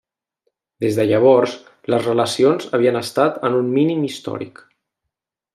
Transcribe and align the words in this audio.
Des 0.85 0.95
de 0.99 1.05
llavors, 1.11 1.53
les 1.95 2.09
relacions 2.09 2.67
havien 2.79 2.99
estat 3.05 3.39
en 3.51 3.61
un 3.61 3.73
mínim 3.79 4.05
històric. 4.11 4.67